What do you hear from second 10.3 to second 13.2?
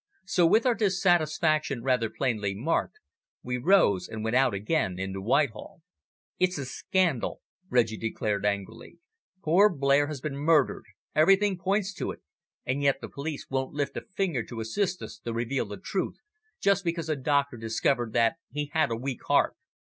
murdered everything points to it and yet the